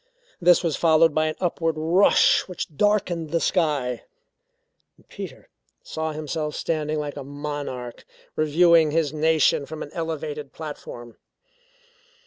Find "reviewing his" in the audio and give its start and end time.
8.35-9.13